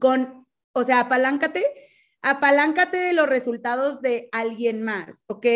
[0.00, 1.64] Con, o sea, apaláncate,
[2.22, 5.46] apaláncate de los resultados de alguien más, ¿ok?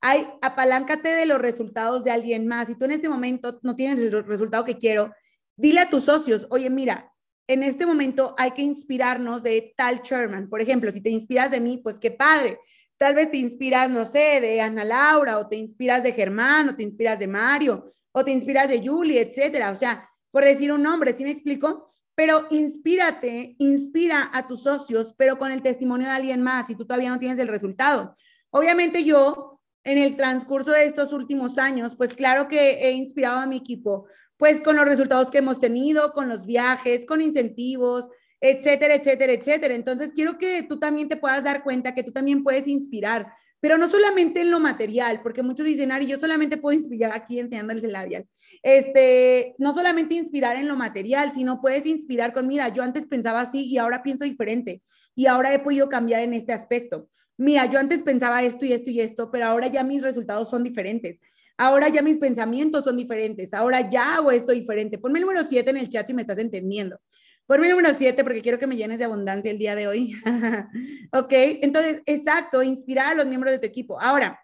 [0.00, 2.68] Hay, apaláncate de los resultados de alguien más.
[2.68, 5.12] Si tú en este momento no tienes el resultado que quiero,
[5.56, 7.13] dile a tus socios, oye, mira,
[7.46, 10.48] en este momento hay que inspirarnos de tal Sherman.
[10.48, 12.58] Por ejemplo, si te inspiras de mí, pues qué padre.
[12.96, 16.76] Tal vez te inspiras, no sé, de Ana Laura, o te inspiras de Germán, o
[16.76, 19.70] te inspiras de Mario, o te inspiras de Julie, etcétera.
[19.70, 21.88] O sea, por decir un nombre, ¿sí me explico?
[22.14, 26.86] Pero inspírate, inspira a tus socios, pero con el testimonio de alguien más, si tú
[26.86, 28.14] todavía no tienes el resultado.
[28.50, 33.46] Obviamente yo, en el transcurso de estos últimos años, pues claro que he inspirado a
[33.46, 38.08] mi equipo, pues con los resultados que hemos tenido, con los viajes, con incentivos,
[38.40, 39.74] etcétera, etcétera, etcétera.
[39.74, 43.78] Entonces, quiero que tú también te puedas dar cuenta que tú también puedes inspirar, pero
[43.78, 47.82] no solamente en lo material, porque muchos dicen, Ari, yo solamente puedo inspirar aquí enseñándoles
[47.84, 48.26] el labial.
[48.62, 53.40] Este, no solamente inspirar en lo material, sino puedes inspirar con, mira, yo antes pensaba
[53.40, 54.82] así y ahora pienso diferente
[55.14, 57.08] y ahora he podido cambiar en este aspecto.
[57.36, 60.62] Mira, yo antes pensaba esto y esto y esto, pero ahora ya mis resultados son
[60.62, 61.20] diferentes.
[61.56, 63.54] Ahora ya mis pensamientos son diferentes.
[63.54, 64.98] Ahora ya hago esto diferente.
[64.98, 66.98] Ponme el número 7 en el chat si me estás entendiendo.
[67.46, 70.14] Ponme el número 7 porque quiero que me llenes de abundancia el día de hoy.
[71.12, 74.00] ok, entonces, exacto, inspirar a los miembros de tu equipo.
[74.00, 74.40] Ahora,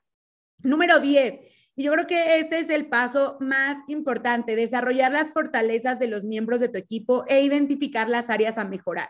[0.59, 1.41] número 10.
[1.81, 6.25] Y yo creo que este es el paso más importante, desarrollar las fortalezas de los
[6.25, 9.09] miembros de tu equipo e identificar las áreas a mejorar.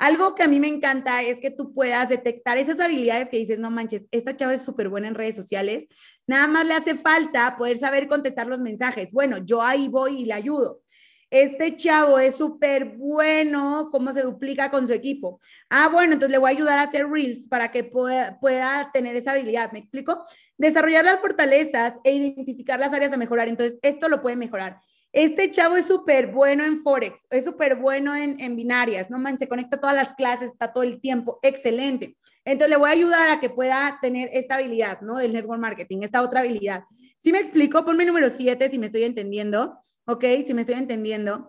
[0.00, 3.60] Algo que a mí me encanta es que tú puedas detectar esas habilidades que dices,
[3.60, 5.86] no manches, esta chava es súper buena en redes sociales,
[6.26, 9.12] nada más le hace falta poder saber contestar los mensajes.
[9.12, 10.80] Bueno, yo ahí voy y le ayudo.
[11.30, 15.40] Este chavo es súper bueno, cómo se duplica con su equipo.
[15.68, 19.14] Ah, bueno, entonces le voy a ayudar a hacer reels para que pueda, pueda tener
[19.14, 19.70] esa habilidad.
[19.72, 20.24] ¿Me explico?
[20.56, 23.48] Desarrollar las fortalezas e identificar las áreas a mejorar.
[23.48, 24.80] Entonces, esto lo puede mejorar.
[25.12, 29.38] Este chavo es súper bueno en Forex, es súper bueno en, en, binarias, no man,
[29.38, 32.18] se conecta todas las clases, está todo el tiempo, excelente.
[32.44, 35.16] Entonces le voy a ayudar a que pueda tener esta habilidad, ¿no?
[35.16, 36.84] Del network marketing, esta otra habilidad.
[37.18, 39.78] Si me explico, ponme número 7 si me estoy entendiendo,
[40.08, 40.24] ¿ok?
[40.46, 41.48] Si me estoy entendiendo.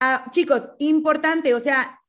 [0.00, 2.00] Ah, chicos, importante, o sea,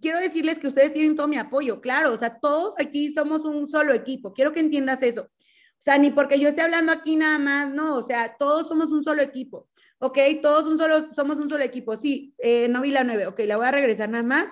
[0.00, 3.68] quiero decirles que ustedes tienen todo mi apoyo, claro, o sea, todos aquí somos un
[3.68, 5.22] solo equipo, quiero que entiendas eso.
[5.22, 8.90] O sea, ni porque yo esté hablando aquí nada más, no, o sea, todos somos
[8.90, 9.68] un solo equipo.
[9.98, 11.96] Ok, todos un solo, somos un solo equipo.
[11.96, 13.26] Sí, eh, no vi la nueve.
[13.26, 14.46] Ok, la voy a regresar nada más.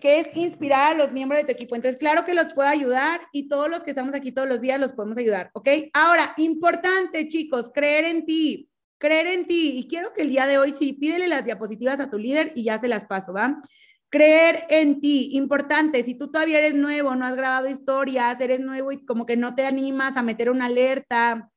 [0.00, 1.74] Que es inspirar a los miembros de tu equipo.
[1.74, 4.80] Entonces, claro que los puedo ayudar y todos los que estamos aquí todos los días
[4.80, 5.50] los podemos ayudar.
[5.52, 8.70] Ok, ahora, importante, chicos, creer en ti.
[8.98, 9.74] Creer en ti.
[9.76, 12.64] Y quiero que el día de hoy sí, pídele las diapositivas a tu líder y
[12.64, 13.60] ya se las paso, ¿va?
[14.08, 16.02] Creer en ti, importante.
[16.02, 19.54] Si tú todavía eres nuevo, no has grabado historias, eres nuevo y como que no
[19.54, 21.50] te animas a meter una alerta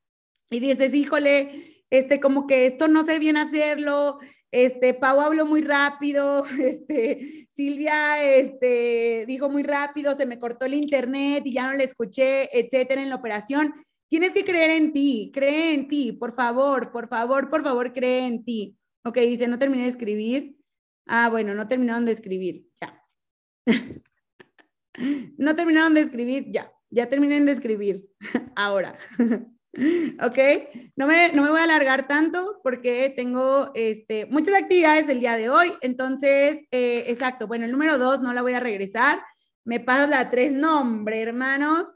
[0.50, 4.18] y dices, híjole, este, como que esto no sé bien hacerlo,
[4.50, 10.74] este, Pau habló muy rápido, este, Silvia, este, dijo muy rápido, se me cortó el
[10.74, 13.74] internet y ya no le escuché, etcétera, en la operación.
[14.08, 18.26] Tienes que creer en ti, cree en ti, por favor, por favor, por favor, cree
[18.26, 18.76] en ti.
[19.04, 20.56] Ok, dice, no terminé de escribir.
[21.06, 23.04] Ah, bueno, no terminaron de escribir, ya.
[25.38, 28.08] no terminaron de escribir, ya, ya terminé de escribir,
[28.56, 28.98] ahora.
[30.22, 30.38] ¿Ok?
[30.96, 35.36] No me, no me voy a alargar tanto porque tengo este, muchas actividades el día
[35.36, 35.72] de hoy.
[35.82, 37.46] Entonces, eh, exacto.
[37.46, 39.22] Bueno, el número dos no la voy a regresar.
[39.64, 40.52] Me paso la tres.
[40.52, 41.90] nombre, hermanos.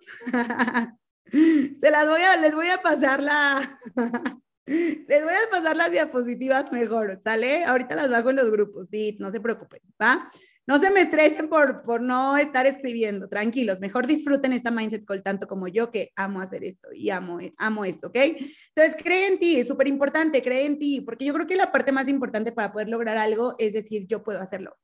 [1.26, 3.78] Se las voy a, les voy a pasar la...
[4.64, 7.64] Les voy a pasar las diapositivas mejor, ¿sale?
[7.64, 10.30] Ahorita las bajo en los grupos, sí, no se preocupen, ¿va?
[10.68, 15.24] No se me estresen por, por no estar escribiendo, tranquilos, mejor disfruten esta Mindset Call
[15.24, 18.16] tanto como yo que amo hacer esto y amo, amo esto, ¿ok?
[18.16, 21.72] Entonces, cree en ti, es súper importante, cree en ti, porque yo creo que la
[21.72, 24.78] parte más importante para poder lograr algo es decir, yo puedo hacerlo,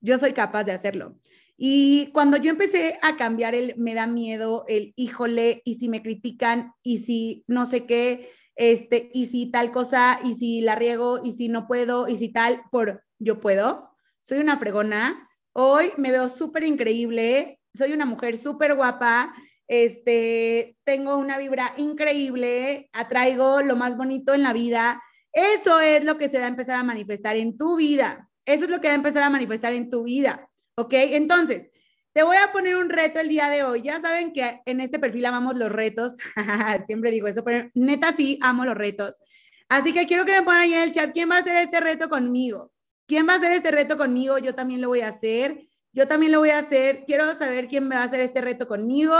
[0.00, 1.18] yo soy capaz de hacerlo.
[1.56, 6.02] Y cuando yo empecé a cambiar el me da miedo, el híjole, y si me
[6.02, 11.20] critican, y si no sé qué, este, y si tal cosa, y si la riego,
[11.22, 13.90] y si no puedo, y si tal, por yo puedo,
[14.22, 19.34] soy una fregona, hoy me veo súper increíble, soy una mujer súper guapa,
[19.66, 25.02] este, tengo una vibra increíble, atraigo lo más bonito en la vida.
[25.32, 28.28] Eso es lo que se va a empezar a manifestar en tu vida.
[28.44, 30.48] Eso es lo que va a empezar a manifestar en tu vida.
[30.76, 30.92] ¿Ok?
[30.92, 31.70] Entonces,
[32.12, 33.82] te voy a poner un reto el día de hoy.
[33.82, 36.14] Ya saben que en este perfil amamos los retos.
[36.86, 39.18] Siempre digo eso, pero neta sí amo los retos.
[39.68, 41.80] Así que quiero que me pongan ahí en el chat quién va a hacer este
[41.80, 42.72] reto conmigo.
[43.06, 44.38] ¿Quién va a hacer este reto conmigo?
[44.38, 45.68] Yo también lo voy a hacer.
[45.92, 47.04] yo también lo voy a hacer.
[47.06, 49.14] Quiero saber quién me va a hacer este reto conmigo.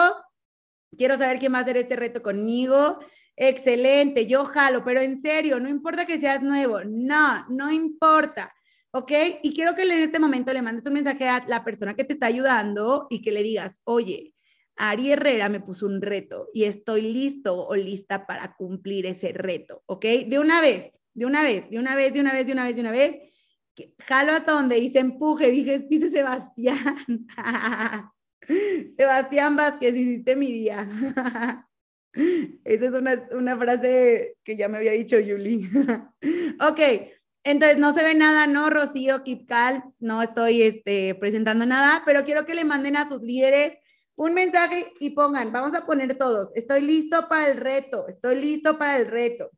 [0.96, 2.98] Quiero saber quién va a hacer este reto conmigo.
[3.36, 8.54] Excelente, yo jalo, pero en serio, no importa que seas nuevo, no, no importa.
[8.94, 9.12] ¿Ok?
[9.42, 12.12] Y quiero que en este momento le mandes un mensaje a la persona que te
[12.12, 14.34] está ayudando y que le digas, oye,
[14.76, 19.82] Ari Herrera me puso un reto y estoy listo o lista para cumplir ese reto,
[19.86, 20.04] ¿ok?
[20.28, 22.74] De una vez, de una vez, de una vez, de una vez, de una vez,
[22.76, 23.18] de una vez.
[24.06, 27.26] Jalo hasta donde dice empuje, dije, dice Sebastián.
[28.96, 30.88] Sebastián Vázquez, hiciste mi día.
[32.64, 35.68] Esa es una, una frase que ya me había dicho Yuli.
[36.60, 36.80] ok,
[37.44, 39.84] entonces, no se ve nada, ¿no, Rocío, Kipcal?
[40.00, 43.78] No estoy este, presentando nada, pero quiero que le manden a sus líderes
[44.16, 48.78] un mensaje y pongan, vamos a poner todos, estoy listo para el reto, estoy listo
[48.78, 49.50] para el reto.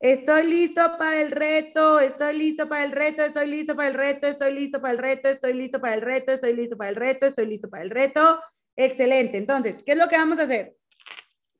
[0.00, 4.28] Estoy listo para el reto, estoy listo para el reto, estoy listo para el reto,
[4.28, 7.26] estoy listo para el reto, estoy listo para el reto, estoy listo para el reto,
[7.26, 8.40] estoy listo para el reto.
[8.76, 9.38] Excelente.
[9.38, 10.76] Entonces, ¿qué es lo que vamos a hacer?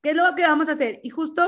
[0.00, 1.00] ¿Qué es lo que vamos a hacer?
[1.02, 1.42] Y justo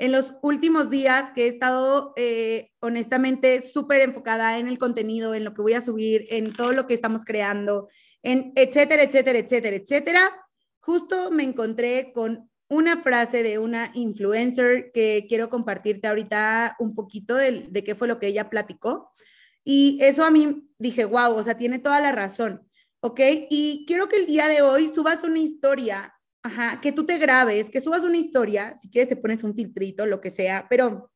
[0.00, 5.44] en los últimos días que he estado eh, honestamente súper enfocada en el contenido, en
[5.44, 7.86] lo que voy a subir, en todo lo que estamos creando,
[8.22, 10.46] en etcétera, etcétera, etcétera, etcétera,
[10.80, 17.34] justo me encontré con una frase de una influencer que quiero compartirte ahorita un poquito
[17.34, 19.10] de, de qué fue lo que ella platicó.
[19.64, 22.66] Y eso a mí dije, wow, o sea, tiene toda la razón,
[23.00, 23.20] ¿ok?
[23.50, 27.68] Y quiero que el día de hoy subas una historia Ajá, que tú te grabes,
[27.68, 31.10] que subas una historia, si quieres te pones un filtrito, lo que sea, pero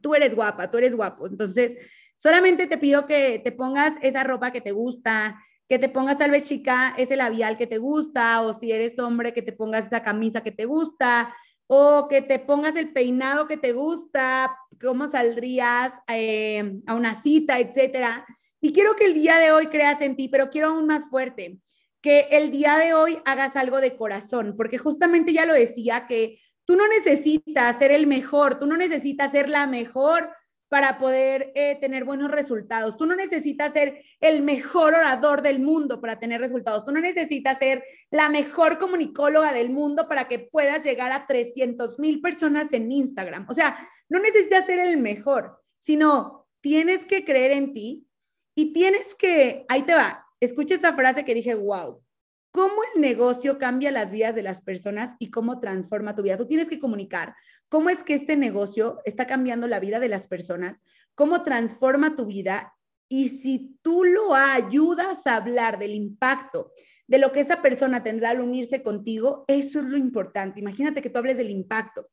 [0.00, 1.26] tú eres guapa, tú eres guapo.
[1.26, 1.76] Entonces,
[2.16, 5.38] solamente te pido que te pongas esa ropa que te gusta,
[5.68, 9.34] que te pongas tal vez chica ese labial que te gusta, o si eres hombre,
[9.34, 11.34] que te pongas esa camisa que te gusta,
[11.66, 17.58] o que te pongas el peinado que te gusta, cómo saldrías eh, a una cita,
[17.58, 18.24] etcétera.
[18.60, 21.60] Y quiero que el día de hoy creas en ti, pero quiero aún más fuerte
[22.06, 26.38] que el día de hoy hagas algo de corazón, porque justamente ya lo decía, que
[26.64, 30.30] tú no necesitas ser el mejor, tú no necesitas ser la mejor
[30.68, 32.96] para poder eh, tener buenos resultados.
[32.96, 36.84] Tú no necesitas ser el mejor orador del mundo para tener resultados.
[36.84, 41.98] Tú no necesitas ser la mejor comunicóloga del mundo para que puedas llegar a 300
[41.98, 43.46] mil personas en Instagram.
[43.48, 43.76] O sea,
[44.08, 48.06] no necesitas ser el mejor, sino tienes que creer en ti
[48.54, 52.02] y tienes que, ahí te va, escucha esta frase que dije, wow,
[52.50, 56.38] cómo el negocio cambia las vidas de las personas y cómo transforma tu vida.
[56.38, 57.34] Tú tienes que comunicar
[57.68, 60.82] cómo es que este negocio está cambiando la vida de las personas,
[61.14, 62.74] cómo transforma tu vida
[63.08, 66.72] y si tú lo ayudas a hablar del impacto
[67.06, 70.58] de lo que esa persona tendrá al unirse contigo, eso es lo importante.
[70.58, 72.08] Imagínate que tú hables del impacto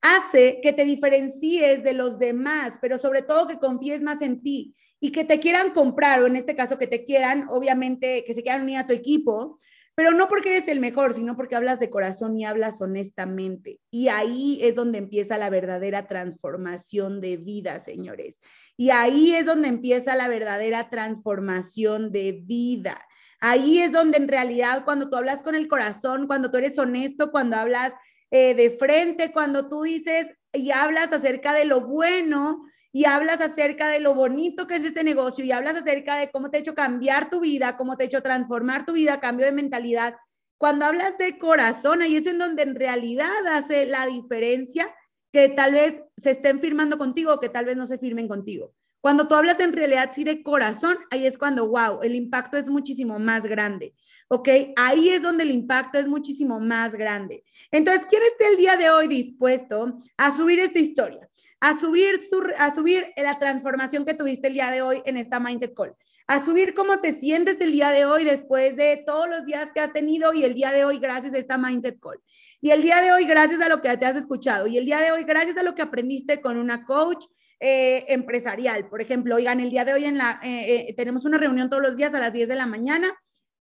[0.00, 4.74] hace que te diferencies de los demás, pero sobre todo que confíes más en ti
[5.00, 8.42] y que te quieran comprar, o en este caso que te quieran, obviamente, que se
[8.42, 9.58] quieran unir a tu equipo,
[9.96, 13.80] pero no porque eres el mejor, sino porque hablas de corazón y hablas honestamente.
[13.90, 18.38] Y ahí es donde empieza la verdadera transformación de vida, señores.
[18.76, 23.06] Y ahí es donde empieza la verdadera transformación de vida.
[23.40, 27.30] Ahí es donde en realidad cuando tú hablas con el corazón, cuando tú eres honesto,
[27.30, 27.94] cuando hablas
[28.30, 33.88] eh, de frente, cuando tú dices y hablas acerca de lo bueno y hablas acerca
[33.88, 36.74] de lo bonito que es este negocio y hablas acerca de cómo te ha hecho
[36.74, 40.14] cambiar tu vida, cómo te ha hecho transformar tu vida, cambio de mentalidad.
[40.58, 44.94] Cuando hablas de corazón, ahí es en donde en realidad hace la diferencia
[45.30, 48.72] que tal vez se estén firmando contigo o que tal vez no se firmen contigo.
[49.06, 52.68] Cuando tú hablas en realidad sí de corazón, ahí es cuando, wow, el impacto es
[52.68, 53.94] muchísimo más grande,
[54.26, 54.48] ¿ok?
[54.74, 57.44] Ahí es donde el impacto es muchísimo más grande.
[57.70, 61.30] Entonces, ¿quién está el día de hoy dispuesto a subir esta historia?
[61.60, 65.38] A subir, tu, a subir la transformación que tuviste el día de hoy en esta
[65.38, 65.94] Mindset Call.
[66.26, 69.82] A subir cómo te sientes el día de hoy después de todos los días que
[69.82, 72.20] has tenido y el día de hoy gracias a esta Mindset Call.
[72.60, 74.66] Y el día de hoy gracias a lo que te has escuchado.
[74.66, 77.24] Y el día de hoy gracias a lo que aprendiste con una coach
[77.58, 78.86] eh, empresarial.
[78.90, 81.82] Por ejemplo, oigan, el día de hoy en la, eh, eh, tenemos una reunión todos
[81.82, 83.10] los días a las 10 de la mañana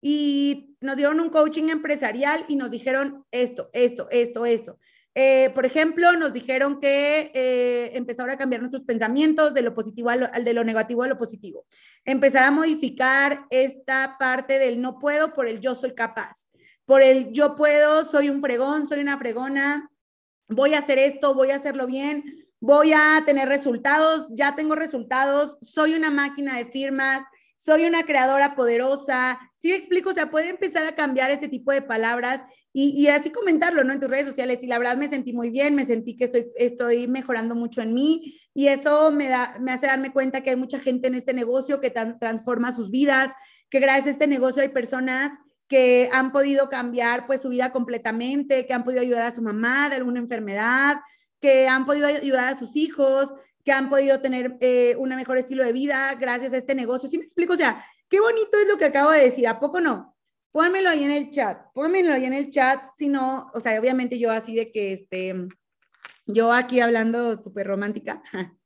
[0.01, 4.79] y nos dieron un coaching empresarial y nos dijeron esto, esto, esto, esto.
[5.55, 10.55] por ejemplo, nos dijeron que empezar a cambiar nuestros pensamientos de lo positivo al, de
[10.55, 11.67] lo negativo a lo positivo.
[12.05, 16.47] Empezar a modificar esta parte del no puedo por el yo soy capaz.
[16.85, 19.91] Por el yo puedo, soy un fregón, soy una fregona,
[20.49, 22.25] voy a hacer esto, voy a hacerlo bien,
[22.61, 27.23] voy a tener resultados, ya tengo resultados, soy una máquina de firmas,
[27.57, 29.39] soy una creadora poderosa.
[29.57, 30.11] ¿Sí me explico?
[30.11, 32.43] O sea, puede empezar a cambiar este tipo de palabras
[32.73, 33.93] y, y, así comentarlo, ¿no?
[33.93, 34.61] En tus redes sociales.
[34.63, 37.93] Y la verdad me sentí muy bien, me sentí que estoy, estoy mejorando mucho en
[37.93, 41.35] mí y eso me, da, me hace darme cuenta que hay mucha gente en este
[41.35, 43.33] negocio que transforma sus vidas,
[43.69, 45.37] que gracias a este negocio hay personas
[45.69, 49.89] que han podido cambiar pues su vida completamente, que han podido ayudar a su mamá
[49.89, 50.97] de alguna enfermedad,
[51.41, 53.33] que han podido ayudar a sus hijos,
[53.65, 57.09] que han podido tener eh, un mejor estilo de vida gracias a este negocio.
[57.09, 57.55] ¿Sí me explico?
[57.55, 60.17] O sea, qué bonito es lo que acabo de decir, ¿a poco no?
[60.53, 64.19] Pónmelo ahí en el chat, pónmelo ahí en el chat, si no, o sea, obviamente
[64.19, 65.35] yo así de que, este,
[66.27, 68.23] yo aquí hablando súper romántica,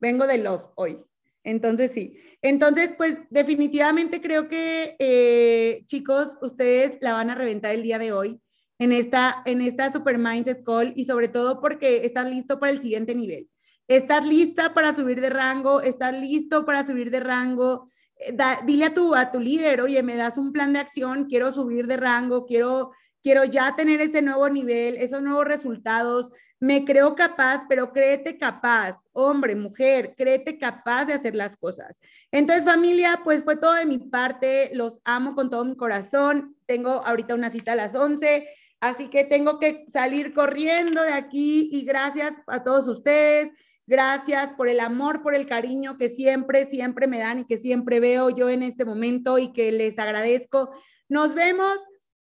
[0.00, 0.98] vengo de love hoy.
[1.44, 2.18] Entonces, sí.
[2.40, 8.12] Entonces, pues definitivamente creo que, eh, chicos, ustedes la van a reventar el día de
[8.12, 8.40] hoy
[8.82, 12.80] en esta, en esta Super Mindset Call y sobre todo porque estás listo para el
[12.80, 13.48] siguiente nivel.
[13.86, 17.88] Estás lista para subir de rango, estás listo para subir de rango.
[18.16, 21.52] Eh, dile a tu, a tu líder, oye, me das un plan de acción, quiero
[21.52, 22.90] subir de rango, quiero,
[23.22, 26.32] quiero ya tener ese nuevo nivel, esos nuevos resultados.
[26.58, 32.00] Me creo capaz, pero créete capaz, hombre, mujer, créete capaz de hacer las cosas.
[32.32, 36.56] Entonces, familia, pues fue todo de mi parte, los amo con todo mi corazón.
[36.66, 38.48] Tengo ahorita una cita a las 11.
[38.82, 43.52] Así que tengo que salir corriendo de aquí y gracias a todos ustedes.
[43.86, 48.00] Gracias por el amor, por el cariño que siempre, siempre me dan y que siempre
[48.00, 50.72] veo yo en este momento y que les agradezco.
[51.08, 51.78] Nos vemos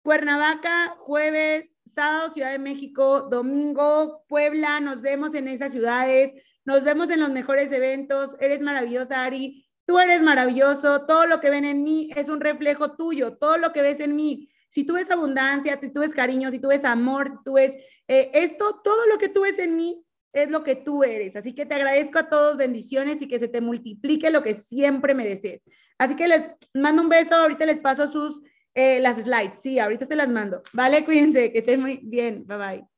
[0.02, 4.80] Cuernavaca, jueves, sábado, Ciudad de México, domingo, Puebla.
[4.80, 6.42] Nos vemos en esas ciudades.
[6.64, 8.34] Nos vemos en los mejores eventos.
[8.40, 9.68] Eres maravillosa, Ari.
[9.84, 11.04] Tú eres maravilloso.
[11.04, 13.36] Todo lo que ven en mí es un reflejo tuyo.
[13.36, 14.48] Todo lo que ves en mí.
[14.76, 17.72] Si tú ves abundancia, si tú ves cariño, si tú ves amor, si tú ves
[18.08, 20.04] eh, esto, todo lo que tú ves en mí
[20.34, 21.34] es lo que tú eres.
[21.34, 25.14] Así que te agradezco a todos, bendiciones y que se te multiplique lo que siempre
[25.14, 25.64] me desees.
[25.96, 26.42] Así que les
[26.74, 28.42] mando un beso, ahorita les paso sus,
[28.74, 29.60] eh, las slides.
[29.62, 30.62] Sí, ahorita se las mando.
[30.74, 32.46] Vale, cuídense, que estén muy bien.
[32.46, 32.95] Bye bye.